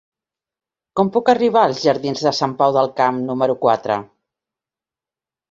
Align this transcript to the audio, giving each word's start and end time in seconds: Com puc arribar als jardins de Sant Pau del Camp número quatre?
Com 0.99 1.11
puc 1.17 1.29
arribar 1.33 1.65
als 1.69 1.81
jardins 1.83 2.23
de 2.29 2.33
Sant 2.39 2.57
Pau 2.63 2.75
del 2.79 2.91
Camp 3.01 3.21
número 3.29 3.59
quatre? 3.67 4.01